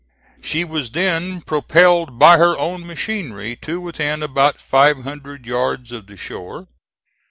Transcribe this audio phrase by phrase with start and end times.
[0.41, 6.07] She was then propelled by her own machinery to within about five hundred yards of
[6.07, 6.67] the shore.